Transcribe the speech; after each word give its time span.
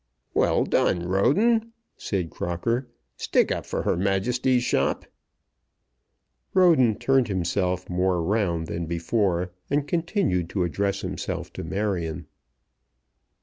"Well 0.33 0.63
done, 0.65 1.07
Roden," 1.07 1.73
said 1.95 2.31
Crocker. 2.31 2.89
"Stick 3.17 3.51
up 3.51 3.67
for 3.67 3.83
Her 3.83 3.95
Majesty's 3.95 4.63
shop." 4.63 5.05
Roden 6.55 6.97
turned 6.97 7.27
himself 7.27 7.87
more 7.87 8.19
round 8.23 8.65
than 8.65 8.87
before, 8.87 9.51
and 9.69 9.87
continued 9.87 10.49
to 10.49 10.63
address 10.63 11.01
himself 11.01 11.53
to 11.53 11.63
Marion. 11.63 12.25